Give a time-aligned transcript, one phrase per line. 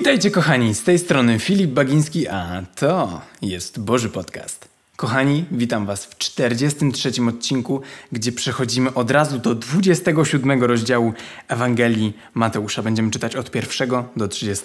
[0.00, 4.68] Witajcie kochani, z tej strony Filip Bagiński, a to jest Boży Podcast.
[4.96, 7.80] Kochani, witam was w 43 odcinku,
[8.12, 11.12] gdzie przechodzimy od razu do 27 rozdziału
[11.48, 12.82] Ewangelii Mateusza.
[12.82, 14.64] Będziemy czytać od pierwszego do 30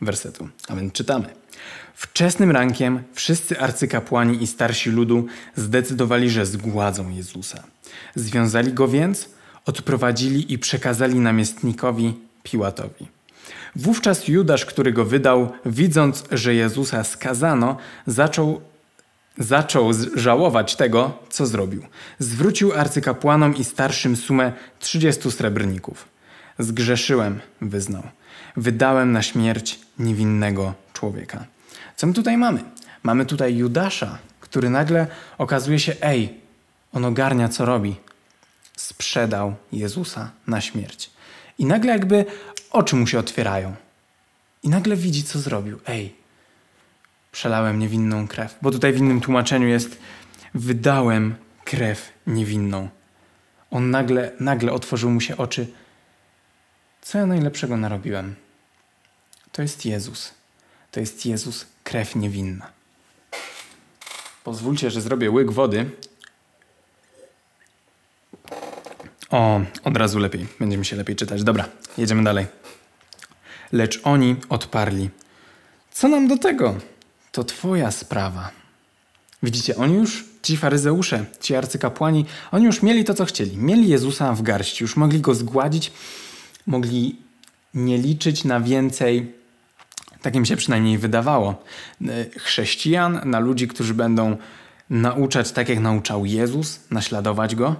[0.00, 0.48] wersetu.
[0.68, 1.26] A więc czytamy.
[1.94, 5.26] Wczesnym rankiem wszyscy arcykapłani i starsi ludu
[5.56, 7.62] zdecydowali, że zgładzą Jezusa.
[8.14, 9.28] Związali go więc,
[9.66, 13.14] odprowadzili i przekazali namiestnikowi Piłatowi.
[13.76, 18.60] Wówczas Judasz, który go wydał, widząc, że Jezusa skazano, zaczął,
[19.38, 21.82] zaczął żałować tego, co zrobił.
[22.18, 26.08] Zwrócił arcykapłanom i starszym sumę 30 srebrników.
[26.58, 28.02] Zgrzeszyłem, wyznał.
[28.56, 31.44] Wydałem na śmierć niewinnego człowieka.
[31.96, 32.64] Co my tutaj mamy?
[33.02, 35.06] Mamy tutaj Judasza, który nagle
[35.38, 36.40] okazuje się, ej,
[36.92, 37.96] on ogarnia, co robi.
[38.76, 41.10] Sprzedał Jezusa na śmierć.
[41.58, 42.24] I nagle jakby
[42.74, 43.74] oczy mu się otwierają.
[44.62, 45.80] I nagle widzi, co zrobił.
[45.86, 46.14] Ej,
[47.32, 48.56] przelałem niewinną krew.
[48.62, 49.98] Bo tutaj w innym tłumaczeniu jest
[50.54, 52.88] wydałem krew niewinną.
[53.70, 55.66] On nagle, nagle otworzył mu się oczy.
[57.02, 58.34] Co ja najlepszego narobiłem?
[59.52, 60.34] To jest Jezus.
[60.90, 62.72] To jest Jezus, krew niewinna.
[64.44, 65.90] Pozwólcie, że zrobię łyk wody.
[69.30, 70.46] O, od razu lepiej.
[70.60, 71.44] Będzie mi się lepiej czytać.
[71.44, 72.46] Dobra, jedziemy dalej.
[73.74, 75.10] Lecz oni odparli:
[75.92, 76.74] Co nam do tego?
[77.32, 78.50] To Twoja sprawa.
[79.42, 83.56] Widzicie, oni już, ci faryzeusze, ci arcykapłani, oni już mieli to, co chcieli.
[83.56, 85.92] Mieli Jezusa w garści, już mogli go zgładzić,
[86.66, 87.18] mogli
[87.74, 89.34] nie liczyć na więcej,
[90.22, 91.64] tak im się przynajmniej wydawało,
[92.36, 94.36] chrześcijan, na ludzi, którzy będą
[94.90, 97.76] nauczać tak, jak nauczał Jezus, naśladować go.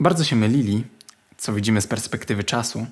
[0.00, 0.84] Bardzo się mylili,
[1.38, 2.86] co widzimy z perspektywy czasu.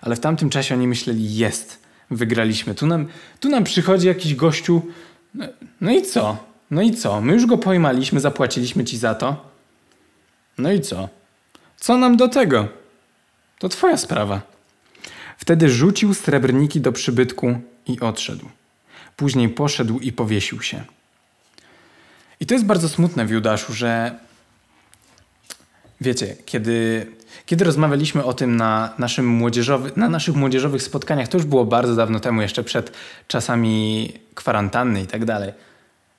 [0.00, 2.74] Ale w tamtym czasie oni myśleli, jest, wygraliśmy.
[2.74, 3.08] Tu nam,
[3.40, 4.82] tu nam przychodzi jakiś gościu,
[5.34, 5.44] no,
[5.80, 6.36] no i co?
[6.70, 7.20] No i co?
[7.20, 9.50] My już go pojmaliśmy, zapłaciliśmy ci za to.
[10.58, 11.08] No i co?
[11.76, 12.68] Co nam do tego?
[13.58, 14.42] To twoja sprawa.
[15.38, 18.48] Wtedy rzucił srebrniki do przybytku i odszedł.
[19.16, 20.84] Później poszedł i powiesił się.
[22.40, 24.18] I to jest bardzo smutne w Judaszu, że
[26.02, 27.06] wiecie, kiedy
[27.46, 31.96] kiedy rozmawialiśmy o tym na, naszym młodzieżowy, na naszych młodzieżowych spotkaniach, to już było bardzo
[31.96, 32.92] dawno temu, jeszcze przed
[33.28, 35.52] czasami kwarantanny i tak dalej.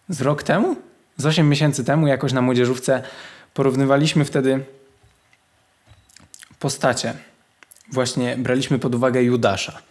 [0.09, 0.75] Z rok temu?
[1.17, 3.03] Z 8 miesięcy temu, jakoś na młodzieżówce,
[3.53, 4.65] porównywaliśmy wtedy
[6.59, 7.13] postacie.
[7.91, 9.81] Właśnie braliśmy pod uwagę Judasza.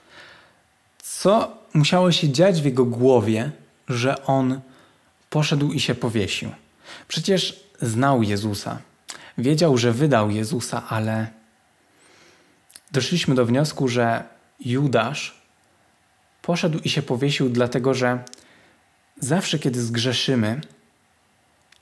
[1.02, 3.50] Co musiało się dziać w jego głowie,
[3.88, 4.60] że on
[5.30, 6.50] poszedł i się powiesił?
[7.08, 8.78] Przecież znał Jezusa
[9.38, 11.30] wiedział, że wydał Jezusa, ale
[12.92, 14.24] doszliśmy do wniosku, że
[14.60, 15.42] Judasz
[16.42, 18.24] poszedł i się powiesił, dlatego że
[19.20, 20.60] zawsze, kiedy zgrzeszymy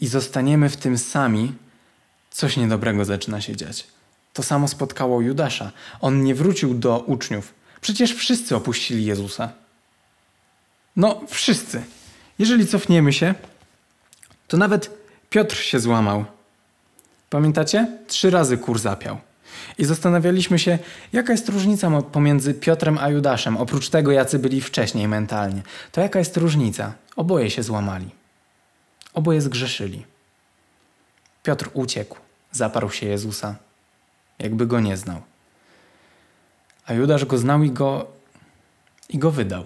[0.00, 1.55] i zostaniemy w tym sami,
[2.31, 3.87] coś niedobrego zaczyna się dziać.
[4.33, 5.72] To samo spotkało Judasza.
[6.00, 7.55] On nie wrócił do uczniów.
[7.81, 9.53] Przecież wszyscy opuścili Jezusa.
[10.97, 11.83] No, wszyscy.
[12.39, 13.34] Jeżeli cofniemy się,
[14.49, 14.91] to nawet
[15.31, 16.25] Piotr się złamał.
[17.31, 17.87] Pamiętacie?
[18.07, 19.19] Trzy razy kur zapiał.
[19.79, 20.79] I zastanawialiśmy się,
[21.13, 25.63] jaka jest różnica pomiędzy Piotrem a Judaszem, oprócz tego, jacy byli wcześniej mentalnie.
[25.93, 26.93] To jaka jest różnica?
[27.17, 28.11] Oboje się złamali.
[29.15, 30.07] Oboje zgrzeszyli.
[31.43, 32.17] Piotr uciekł,
[32.53, 33.57] zaparł się Jezusa,
[34.39, 35.23] jakby go nie znał.
[36.87, 38.07] A Judasz go znał i go,
[39.09, 39.65] i go wydał.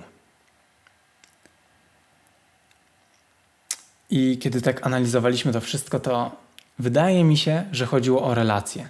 [4.10, 6.43] I kiedy tak analizowaliśmy to wszystko, to
[6.78, 8.88] Wydaje mi się, że chodziło o relacje,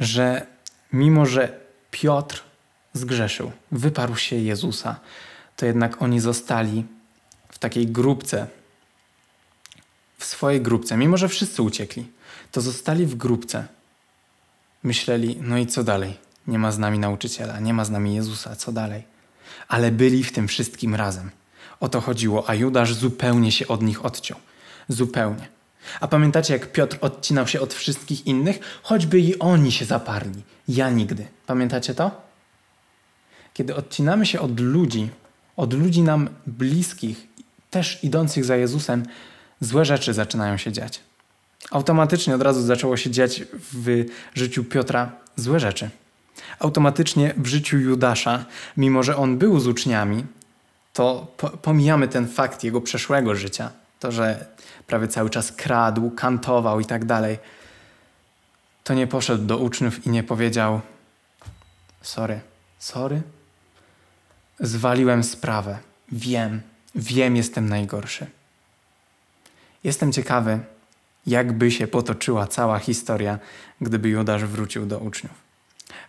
[0.00, 0.46] że
[0.92, 2.42] mimo, że Piotr
[2.92, 5.00] zgrzeszył, wyparł się Jezusa,
[5.56, 6.84] to jednak oni zostali
[7.48, 8.46] w takiej grupce,
[10.18, 12.06] w swojej grupce, mimo że wszyscy uciekli,
[12.52, 13.66] to zostali w grupce.
[14.82, 16.16] Myśleli, no i co dalej?
[16.46, 19.02] Nie ma z nami nauczyciela, nie ma z nami Jezusa, co dalej?
[19.68, 21.30] Ale byli w tym wszystkim razem.
[21.80, 24.38] O to chodziło, a Judasz zupełnie się od nich odciął.
[24.88, 25.48] Zupełnie.
[26.00, 30.42] A pamiętacie, jak Piotr odcinał się od wszystkich innych, choćby i oni się zaparli.
[30.68, 31.26] Ja nigdy.
[31.46, 32.22] Pamiętacie to?
[33.54, 35.08] Kiedy odcinamy się od ludzi,
[35.56, 37.26] od ludzi nam bliskich,
[37.70, 39.02] też idących za Jezusem,
[39.60, 41.00] złe rzeczy zaczynają się dziać.
[41.70, 43.42] Automatycznie od razu zaczęło się dziać
[43.72, 44.04] w
[44.34, 45.90] życiu Piotra złe rzeczy.
[46.58, 48.44] Automatycznie w życiu Judasza,
[48.76, 50.24] mimo że on był z uczniami,
[50.92, 51.26] to
[51.62, 54.46] pomijamy ten fakt jego przeszłego życia– to, że
[54.86, 57.38] prawie cały czas kradł, kantował i tak dalej,
[58.84, 60.80] to nie poszedł do uczniów i nie powiedział:
[62.02, 62.40] Sorry,
[62.78, 63.22] sorry.
[64.60, 65.78] zwaliłem sprawę.
[66.12, 66.60] Wiem,
[66.94, 68.26] wiem, jestem najgorszy.
[69.84, 70.60] Jestem ciekawy,
[71.26, 73.38] jakby się potoczyła cała historia,
[73.80, 75.44] gdyby Judasz wrócił do uczniów.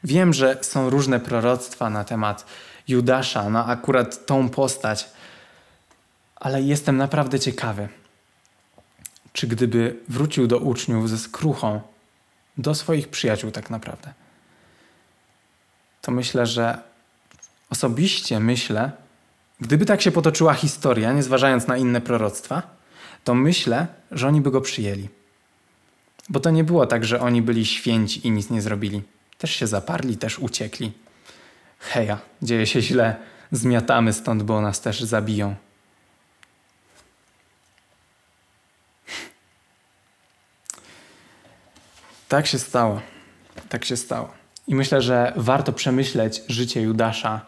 [0.03, 2.45] Wiem, że są różne proroctwa na temat
[2.88, 5.09] Judasza, na akurat tą postać,
[6.35, 7.89] ale jestem naprawdę ciekawy,
[9.33, 11.81] czy gdyby wrócił do uczniów ze skruchą,
[12.57, 14.13] do swoich przyjaciół tak naprawdę,
[16.01, 16.77] to myślę, że
[17.69, 18.91] osobiście myślę,
[19.61, 22.63] gdyby tak się potoczyła historia, nie zważając na inne proroctwa,
[23.23, 25.09] to myślę, że oni by go przyjęli.
[26.29, 29.01] Bo to nie było tak, że oni byli święci i nic nie zrobili.
[29.38, 30.91] Też się zaparli, też uciekli.
[31.79, 33.15] Heja, dzieje się źle,
[33.51, 35.55] zmiatamy stąd, bo nas też zabiją.
[42.30, 43.01] Tak się stało.
[43.69, 44.30] Tak się stało.
[44.68, 47.42] I myślę, że warto przemyśleć życie Judasza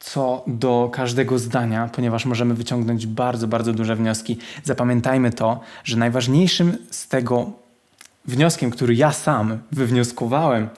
[0.00, 4.38] co do każdego zdania, ponieważ możemy wyciągnąć bardzo, bardzo duże wnioski.
[4.64, 7.50] Zapamiętajmy to, że najważniejszym z tego
[8.24, 10.68] wnioskiem, który ja sam wywnioskowałem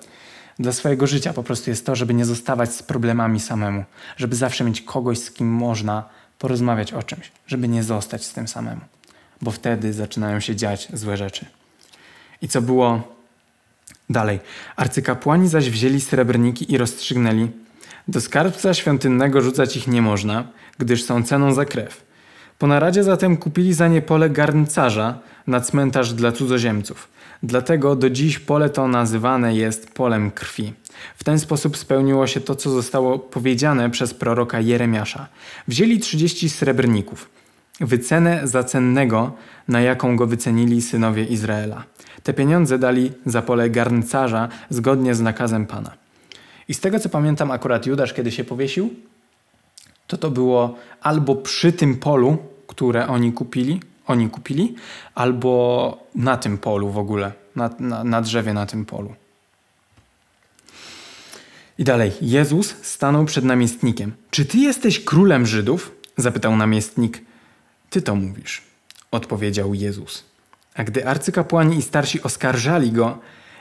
[0.58, 3.84] dla swojego życia, po prostu jest to, żeby nie zostawać z problemami samemu,
[4.16, 6.04] żeby zawsze mieć kogoś, z kim można
[6.38, 8.80] porozmawiać o czymś, żeby nie zostać z tym samemu,
[9.42, 11.46] bo wtedy zaczynają się dziać złe rzeczy.
[12.42, 13.14] I co było
[14.10, 14.40] dalej?
[14.76, 17.48] Arcykapłani zaś wzięli srebrniki i rozstrzygnęli,
[18.08, 20.44] do skarbca świątynnego rzucać ich nie można,
[20.78, 22.08] gdyż są ceną za krew.
[22.58, 27.08] Po naradzie zatem kupili za nie pole garncarza na cmentarz dla cudzoziemców.
[27.42, 30.72] Dlatego do dziś pole to nazywane jest polem krwi.
[31.16, 35.26] W ten sposób spełniło się to, co zostało powiedziane przez proroka Jeremiasza.
[35.68, 37.28] Wzięli trzydzieści srebrników,
[37.80, 39.32] wycenę za cennego,
[39.68, 41.84] na jaką go wycenili synowie Izraela.
[42.22, 45.90] Te pieniądze dali za pole garncarza zgodnie z nakazem Pana.
[46.68, 48.94] I z tego co pamiętam, akurat Judasz, kiedy się powiesił,
[50.06, 52.36] to to było albo przy tym polu,
[52.66, 54.74] które oni kupili, oni kupili,
[55.14, 59.14] albo na tym polu w ogóle, na, na, na drzewie na tym polu.
[61.78, 64.12] I dalej, Jezus stanął przed namiestnikiem.
[64.30, 65.98] Czy ty jesteś królem Żydów?
[66.16, 67.22] zapytał namiestnik.
[67.90, 68.62] Ty to mówisz,
[69.10, 70.24] odpowiedział Jezus.
[70.74, 73.18] A gdy arcykapłani i starsi oskarżali go,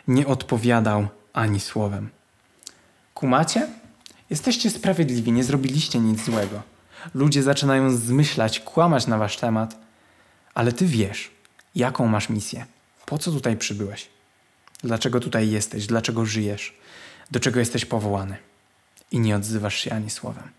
[0.08, 2.10] nie odpowiadał ani słowem.
[3.14, 3.68] Kumacie?
[4.30, 6.62] Jesteście sprawiedliwi, nie zrobiliście nic złego.
[7.14, 9.78] Ludzie zaczynają zmyślać, kłamać na wasz temat,
[10.54, 11.32] ale ty wiesz,
[11.76, 12.66] jaką masz misję.
[13.06, 14.10] Po co tutaj przybyłeś?
[14.84, 15.88] Dlaczego tutaj jesteś?
[15.88, 16.78] Dlaczego żyjesz?
[17.32, 18.38] Do czego jesteś powołany?
[19.12, 20.50] I nie odzywasz się ani słowem.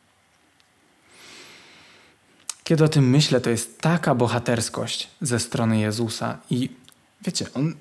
[2.69, 6.39] Kiedy o tym myślę, to jest taka bohaterskość ze strony Jezusa.
[6.51, 6.71] I
[7.23, 7.75] wiecie, on.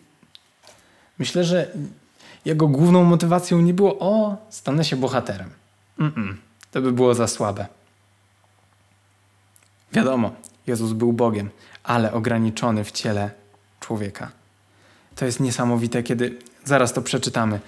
[1.20, 1.72] Myślę, że
[2.46, 5.50] jego główną motywacją nie było, o, stanę się bohaterem.
[6.00, 6.36] Mm-mm,
[6.72, 7.68] to by było za słabe.
[9.94, 10.32] Wiadomo,
[10.68, 11.50] Jezus był Bogiem,
[11.84, 13.32] ale ograniczony w ciele
[13.80, 14.32] człowieka.
[15.16, 17.60] To jest niesamowite, kiedy zaraz to przeczytamy.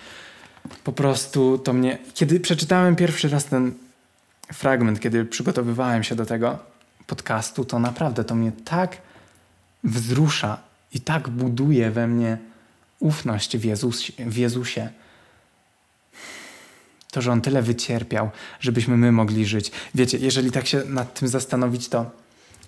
[0.84, 1.98] Po prostu to mnie.
[2.14, 3.74] Kiedy przeczytałem pierwszy raz ten
[4.54, 6.69] fragment, kiedy przygotowywałem się do tego
[7.10, 8.98] podcastu, to naprawdę to mnie tak
[9.84, 10.58] wzrusza
[10.94, 12.38] i tak buduje we mnie
[13.00, 14.90] ufność w, Jezus, w Jezusie.
[17.12, 19.72] To, że On tyle wycierpiał, żebyśmy my mogli żyć.
[19.96, 22.12] Wiecie, jeżeli tak się nad tym zastanowić, to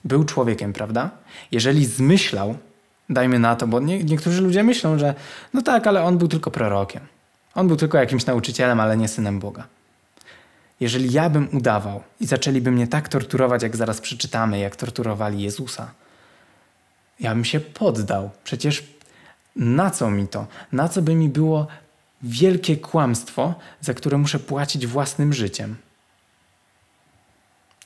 [0.06, 1.10] był człowiekiem, prawda?
[1.52, 2.58] Jeżeli zmyślał,
[3.10, 5.16] dajmy na to, bo nie, niektórzy ludzie myślą, że
[5.54, 7.02] no tak, ale on był tylko prorokiem.
[7.56, 9.68] On był tylko jakimś nauczycielem, ale nie synem Boga.
[10.82, 15.92] Jeżeli ja bym udawał i zaczęliby mnie tak torturować, jak zaraz przeczytamy, jak torturowali Jezusa,
[17.20, 18.30] ja bym się poddał.
[18.44, 18.84] Przecież
[19.56, 20.48] na co mi to?
[20.72, 21.68] Na co by mi było
[22.22, 25.76] wielkie kłamstwo, za które muszę płacić własnym życiem?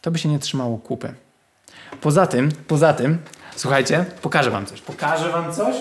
[0.02, 1.14] To by się nie trzymało kupy.
[2.02, 3.18] Poza tym, poza tym,
[3.56, 4.82] słuchajcie, pokażę wam coś.
[4.82, 5.76] Pokażę wam coś.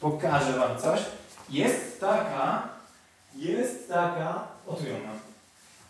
[0.00, 1.00] Pokażę wam coś.
[1.50, 2.68] Jest taka,
[3.36, 5.29] jest taka, o tu ją mam.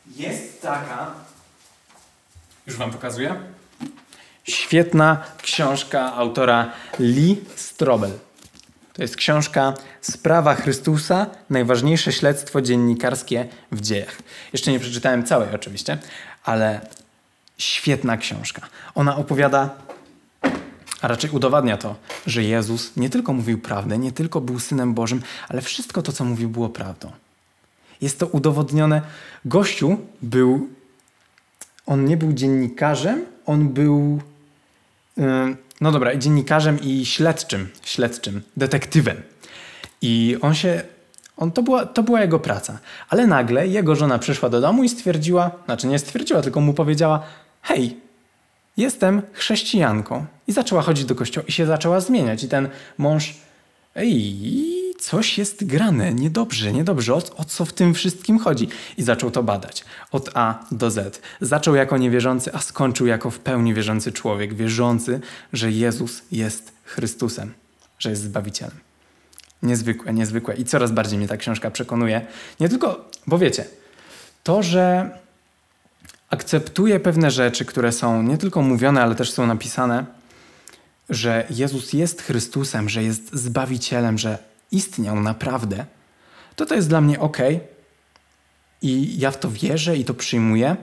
[0.06, 1.10] Jest taka,
[2.66, 3.36] już wam pokazuję.
[4.44, 8.10] Świetna książka autora Lee Strobel.
[8.92, 14.16] To jest książka Sprawa Chrystusa, najważniejsze śledztwo dziennikarskie w dziejach.
[14.52, 15.98] Jeszcze nie przeczytałem całej oczywiście,
[16.44, 16.80] ale
[17.58, 18.68] świetna książka.
[18.94, 19.70] Ona opowiada,
[21.00, 25.22] a raczej udowadnia to, że Jezus nie tylko mówił prawdę, nie tylko był Synem Bożym,
[25.48, 27.12] ale wszystko to, co mówił, było prawdą.
[28.00, 29.02] Jest to udowodnione.
[29.44, 30.68] Gościu był,
[31.86, 34.20] on nie był dziennikarzem, on był...
[35.16, 39.22] Yy, no dobra, dziennikarzem i śledczym, śledczym, detektywem.
[40.02, 40.82] I on się,
[41.36, 42.78] On, to, była, to była jego praca.
[43.08, 47.22] Ale nagle jego żona przyszła do domu i stwierdziła, znaczy nie stwierdziła, tylko mu powiedziała:
[47.62, 47.96] Hej,
[48.76, 50.26] jestem chrześcijanką.
[50.48, 52.44] I zaczęła chodzić do kościoła i się zaczęła zmieniać.
[52.44, 53.34] I ten mąż,
[53.94, 54.79] ej,
[55.10, 58.68] coś jest grane, niedobrze, niedobrze, o, o co w tym wszystkim chodzi?
[58.96, 61.20] I zaczął to badać od A do Z.
[61.40, 65.20] Zaczął jako niewierzący, a skończył jako w pełni wierzący człowiek, wierzący,
[65.52, 67.54] że Jezus jest Chrystusem,
[67.98, 68.76] że jest Zbawicielem.
[69.62, 70.54] Niezwykłe, niezwykłe.
[70.54, 72.26] I coraz bardziej mnie ta książka przekonuje.
[72.60, 73.64] Nie tylko, bo wiecie,
[74.42, 75.10] to, że
[76.28, 80.04] akceptuje pewne rzeczy, które są nie tylko mówione, ale też są napisane,
[81.08, 85.84] że Jezus jest Chrystusem, że jest Zbawicielem, że istniał naprawdę,
[86.56, 87.38] to to jest dla mnie ok.
[88.82, 90.76] I ja w to wierzę i to przyjmuję,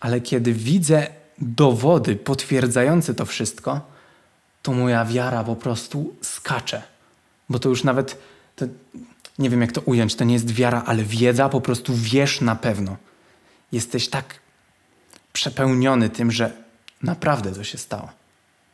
[0.00, 1.06] ale kiedy widzę
[1.38, 3.80] dowody potwierdzające to wszystko,
[4.62, 6.82] to moja wiara po prostu skacze.
[7.48, 8.18] Bo to już nawet,
[8.56, 8.66] to,
[9.38, 12.56] nie wiem jak to ująć, to nie jest wiara, ale wiedza, po prostu wiesz na
[12.56, 12.96] pewno.
[13.72, 14.40] Jesteś tak
[15.32, 16.52] przepełniony tym, że
[17.02, 18.10] naprawdę to się stało.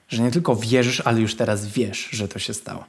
[0.09, 2.85] Że nie tylko wierzysz, ale już teraz wiesz, że to się stało.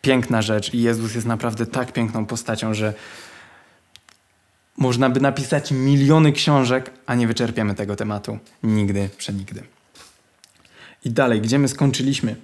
[0.00, 2.94] Piękna rzecz i Jezus jest naprawdę tak piękną postacią, że
[4.76, 9.62] można by napisać miliony książek, a nie wyczerpiemy tego tematu nigdy, przenigdy.
[11.04, 12.36] I dalej, gdzie my skończyliśmy?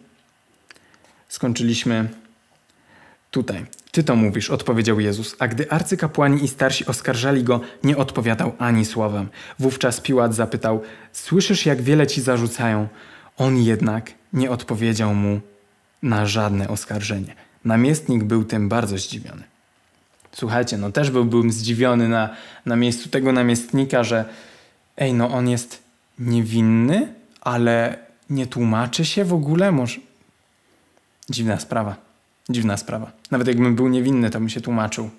[1.28, 2.08] Skończyliśmy
[3.30, 3.66] tutaj.
[3.92, 5.36] Ty to mówisz, odpowiedział Jezus.
[5.38, 9.28] A gdy arcykapłani i starsi oskarżali go, nie odpowiadał ani słowem.
[9.58, 12.88] Wówczas Piłat zapytał: Słyszysz, jak wiele ci zarzucają?
[13.36, 15.40] On jednak nie odpowiedział mu
[16.02, 17.34] na żadne oskarżenie.
[17.64, 19.42] Namiestnik był tym bardzo zdziwiony.
[20.32, 22.36] Słuchajcie, no też byłbym zdziwiony na,
[22.66, 24.24] na miejscu tego namiestnika, że
[24.96, 25.82] ej, no on jest
[26.18, 27.98] niewinny, ale
[28.30, 29.72] nie tłumaczy się w ogóle?
[29.72, 30.00] Może...
[31.30, 31.96] Dziwna sprawa.
[32.50, 33.12] Dziwna sprawa.
[33.30, 35.10] Nawet jakbym był niewinny, to bym się tłumaczył.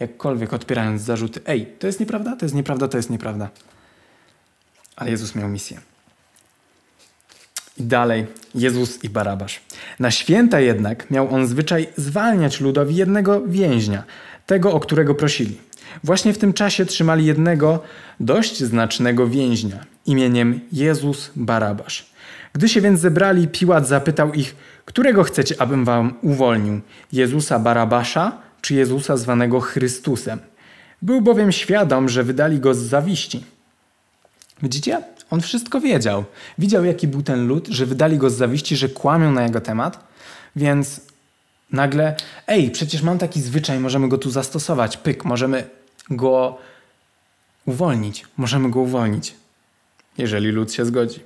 [0.00, 1.40] Jakkolwiek odpierając zarzuty.
[1.46, 3.48] Ej, to jest nieprawda, to jest nieprawda, to jest nieprawda.
[4.96, 5.80] Ale Jezus miał misję.
[7.78, 9.60] I dalej Jezus i Barabasz.
[10.00, 14.04] Na święta jednak miał on zwyczaj zwalniać ludowi jednego więźnia,
[14.46, 15.58] tego, o którego prosili.
[16.04, 17.82] Właśnie w tym czasie trzymali jednego
[18.20, 22.06] dość znacznego więźnia imieniem Jezus Barabasz.
[22.52, 26.80] Gdy się więc zebrali, Piłat zapytał ich, którego chcecie, abym wam uwolnił?
[27.12, 30.38] Jezusa Barabasza czy Jezusa zwanego Chrystusem?
[31.02, 33.44] Był bowiem świadom, że wydali go z zawiści.
[34.62, 35.02] Widzicie?
[35.30, 36.24] On wszystko wiedział.
[36.58, 40.04] Widział, jaki był ten lud, że wydali go z zawiści, że kłamią na jego temat,
[40.56, 41.00] więc
[41.72, 42.16] nagle,
[42.46, 44.96] ej, przecież mam taki zwyczaj, możemy go tu zastosować.
[44.96, 45.68] Pyk, możemy
[46.10, 46.58] go
[47.66, 48.26] uwolnić.
[48.36, 49.34] Możemy go uwolnić,
[50.18, 51.20] jeżeli lud się zgodzi.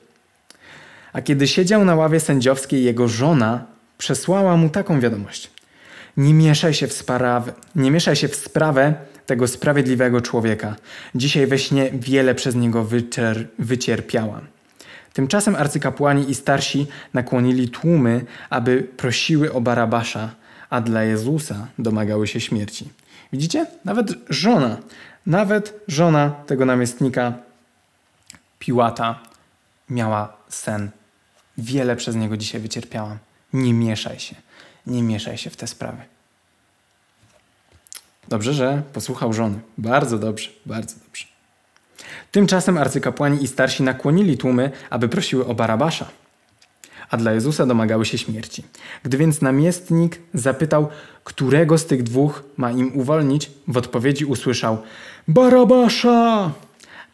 [1.12, 3.64] A kiedy siedział na ławie sędziowskiej, jego żona
[3.98, 5.50] przesłała mu taką wiadomość.
[6.16, 7.04] Nie mieszaj się w
[7.76, 8.94] nie mieszaj się w sprawę
[9.30, 10.76] tego sprawiedliwego człowieka.
[11.14, 14.40] Dzisiaj we śnie wiele przez niego wycier wycierpiałam.
[15.12, 20.30] Tymczasem arcykapłani i starsi nakłonili tłumy, aby prosiły o Barabasza,
[20.70, 22.88] a dla Jezusa domagały się śmierci.
[23.32, 23.66] Widzicie?
[23.84, 24.76] Nawet żona,
[25.26, 27.32] nawet żona tego namiestnika
[28.58, 29.20] Piłata
[29.90, 30.90] miała sen.
[31.58, 33.18] Wiele przez niego dzisiaj wycierpiałam.
[33.52, 34.36] Nie mieszaj się,
[34.86, 36.19] nie mieszaj się w te sprawy.
[38.28, 39.60] Dobrze, że posłuchał żony.
[39.78, 41.26] Bardzo dobrze, bardzo dobrze.
[42.30, 46.08] Tymczasem arcykapłani i starsi nakłonili tłumy, aby prosiły o Barabasza,
[47.10, 48.64] a dla Jezusa domagały się śmierci.
[49.02, 50.88] Gdy więc namiestnik zapytał,
[51.24, 54.78] którego z tych dwóch ma im uwolnić, w odpowiedzi usłyszał:
[55.28, 56.52] Barabasza!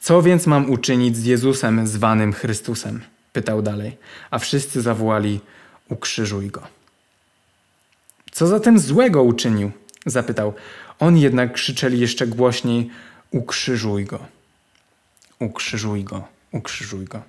[0.00, 3.00] Co więc mam uczynić z Jezusem zwanym Chrystusem?
[3.32, 3.96] pytał dalej,
[4.30, 5.40] a wszyscy zawołali:
[5.88, 6.62] Ukrzyżuj go.
[8.32, 9.70] Co zatem złego uczynił?
[10.06, 10.52] zapytał.
[10.98, 12.90] On jednak krzyczeli jeszcze głośniej:
[13.30, 14.26] Ukrzyżuj go,
[15.38, 17.22] ukrzyżuj go, ukrzyżuj go.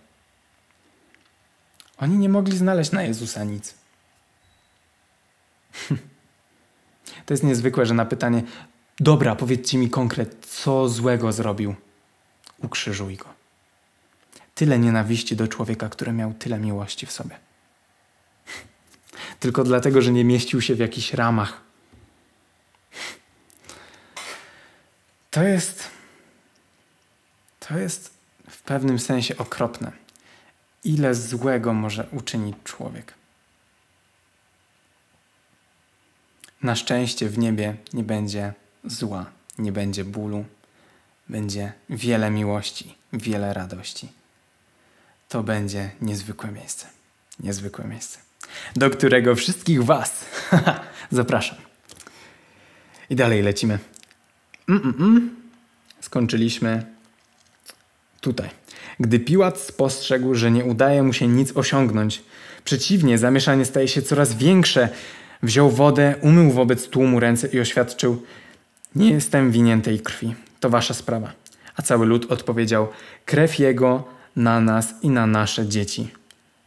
[1.97, 3.73] Oni nie mogli znaleźć na Jezusa nic.
[7.25, 8.43] To jest niezwykłe, że na pytanie:
[8.99, 11.75] Dobra, powiedzcie mi konkret, co złego zrobił?
[12.57, 13.25] Ukrzyżuj go.
[14.55, 17.39] Tyle nienawiści do człowieka, który miał tyle miłości w sobie.
[19.39, 21.66] Tylko dlatego, że nie mieścił się w jakichś ramach
[25.37, 25.89] To jest.
[27.59, 28.13] To jest
[28.49, 29.91] w pewnym sensie okropne.
[30.83, 33.13] Ile złego może uczynić człowiek.
[36.61, 38.53] Na szczęście w niebie nie będzie
[38.85, 39.25] zła,
[39.57, 40.45] nie będzie bólu,
[41.29, 44.09] będzie wiele miłości, wiele radości.
[45.29, 46.87] To będzie niezwykłe miejsce.
[47.39, 48.19] Niezwykłe miejsce,
[48.75, 50.25] do którego wszystkich Was
[51.11, 51.57] zapraszam.
[53.09, 53.79] I dalej lecimy.
[54.69, 55.21] Mm-mm-mm.
[56.01, 56.85] Skończyliśmy
[58.21, 58.49] tutaj.
[58.99, 62.23] Gdy Piłat spostrzegł, że nie udaje mu się nic osiągnąć,
[62.63, 64.89] przeciwnie, zamieszanie staje się coraz większe,
[65.43, 68.23] wziął wodę, umył wobec tłumu ręce i oświadczył:
[68.95, 71.33] Nie jestem winien tej krwi, to wasza sprawa.
[71.75, 72.87] A cały lud odpowiedział:
[73.25, 74.03] Krew jego
[74.35, 76.11] na nas i na nasze dzieci.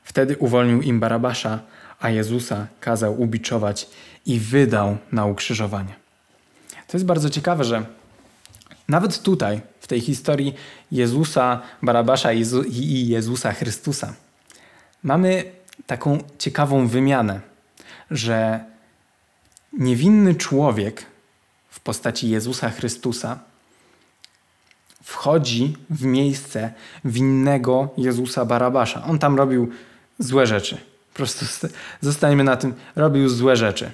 [0.04, 1.60] Wtedy uwolnił im Barabasza,
[2.00, 3.88] a Jezusa kazał ubiczować
[4.26, 5.94] i wydał na ukrzyżowanie.
[6.90, 7.84] To jest bardzo ciekawe, że
[8.88, 10.54] nawet tutaj, w tej historii
[10.92, 14.14] Jezusa, Barabasza i Jezusa Chrystusa,
[15.02, 15.44] mamy
[15.86, 17.40] taką ciekawą wymianę,
[18.10, 18.64] że
[19.72, 21.06] niewinny człowiek
[21.70, 23.38] w postaci Jezusa Chrystusa
[25.02, 26.72] wchodzi w miejsce
[27.04, 29.04] winnego Jezusa Barabasza.
[29.04, 29.70] On tam robił
[30.18, 30.76] złe rzeczy.
[31.12, 31.46] Po prostu
[32.00, 32.74] zostańmy na tym.
[32.96, 33.90] Robił złe rzeczy.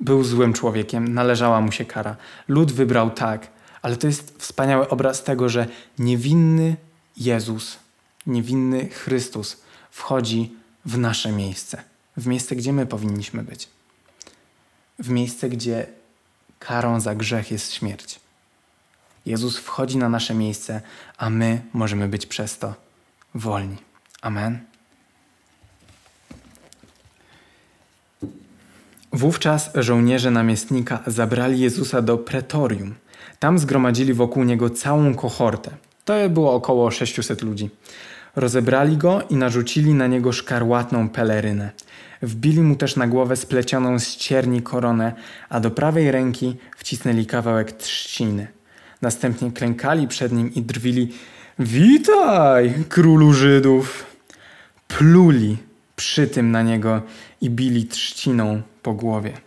[0.00, 2.16] Był złym człowiekiem, należała mu się kara.
[2.48, 3.48] Lud wybrał tak,
[3.82, 5.66] ale to jest wspaniały obraz tego, że
[5.98, 6.76] niewinny
[7.16, 7.78] Jezus,
[8.26, 9.56] niewinny Chrystus
[9.90, 10.52] wchodzi
[10.84, 11.84] w nasze miejsce.
[12.16, 13.68] W miejsce, gdzie my powinniśmy być.
[14.98, 15.86] W miejsce, gdzie
[16.58, 18.20] karą za grzech jest śmierć.
[19.26, 20.82] Jezus wchodzi na nasze miejsce,
[21.16, 22.74] a my możemy być przez to
[23.34, 23.76] wolni.
[24.22, 24.69] Amen.
[29.12, 32.94] Wówczas żołnierze namiestnika zabrali Jezusa do pretorium.
[33.38, 35.70] Tam zgromadzili wokół niego całą kohortę.
[36.04, 37.70] To było około 600 ludzi.
[38.36, 41.70] Rozebrali go i narzucili na niego szkarłatną pelerynę.
[42.22, 45.12] Wbili mu też na głowę splecioną z cierni koronę,
[45.48, 48.46] a do prawej ręki wcisnęli kawałek trzciny.
[49.02, 51.12] Następnie klękali przed nim i drwili:
[51.58, 54.06] Witaj, królu Żydów!
[54.88, 55.69] Pluli
[56.00, 57.02] przy tym na niego
[57.40, 59.40] i bili trzciną po głowie.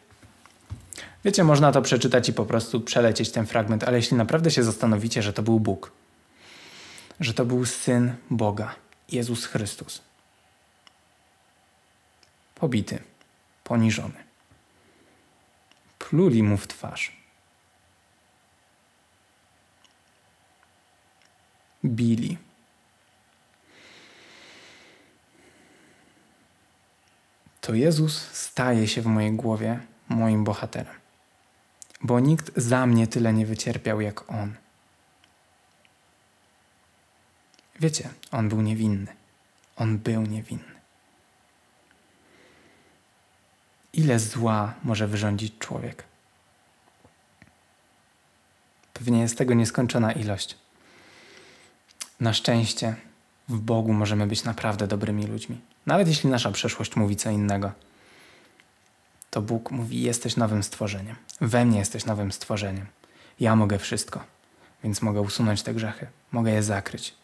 [1.25, 5.23] Wiecie, można to przeczytać i po prostu przelecieć ten fragment, ale jeśli naprawdę się zastanowicie,
[5.23, 5.91] że to był Bóg,
[7.19, 8.75] że to był syn Boga,
[9.11, 10.01] Jezus Chrystus,
[12.55, 12.99] pobity,
[13.63, 14.23] poniżony,
[15.99, 17.17] pluli mu w twarz,
[21.85, 22.42] bili.
[27.63, 30.95] To Jezus staje się w mojej głowie moim bohaterem,
[32.01, 34.55] bo nikt za mnie tyle nie wycierpiał jak On.
[37.79, 39.15] Wiecie, On był niewinny.
[39.75, 40.73] On był niewinny.
[43.93, 46.03] Ile zła może wyrządzić człowiek?
[48.93, 50.57] Pewnie jest tego nieskończona ilość.
[52.19, 52.95] Na szczęście
[53.49, 55.61] w Bogu możemy być naprawdę dobrymi ludźmi.
[55.85, 57.71] Nawet jeśli nasza przeszłość mówi co innego,
[59.29, 61.15] to Bóg mówi: Jesteś nowym stworzeniem.
[61.41, 62.85] We mnie jesteś nowym stworzeniem.
[63.39, 64.23] Ja mogę wszystko,
[64.83, 67.15] więc mogę usunąć te grzechy, mogę je zakryć.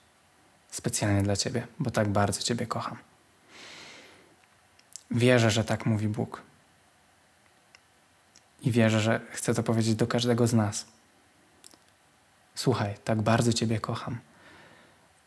[0.71, 2.97] Specjalnie dla Ciebie, bo tak bardzo Ciebie kocham.
[5.11, 6.41] Wierzę, że tak mówi Bóg.
[8.61, 10.85] I wierzę, że chcę to powiedzieć do każdego z nas.
[12.55, 14.17] Słuchaj, tak bardzo Ciebie kocham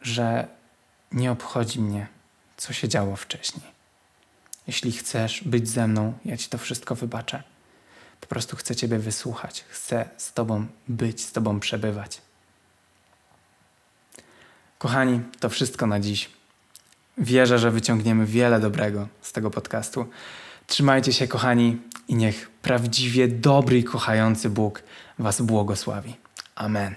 [0.02, 0.48] że
[1.12, 2.06] nie obchodzi mnie,
[2.56, 3.72] co się działo wcześniej.
[4.66, 7.42] Jeśli chcesz być ze mną, ja ci to wszystko wybaczę.
[8.20, 12.20] Po prostu chcę Ciebie wysłuchać, chcę z Tobą być, z Tobą przebywać.
[14.78, 16.30] Kochani, to wszystko na dziś.
[17.18, 20.06] Wierzę, że wyciągniemy wiele dobrego z tego podcastu.
[20.66, 24.82] Trzymajcie się, kochani, i niech prawdziwie dobry i kochający Bóg
[25.18, 26.16] Was błogosławi.
[26.54, 26.94] Amen.